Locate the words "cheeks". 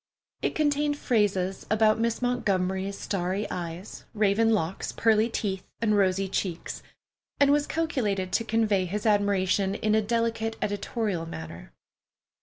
6.27-6.81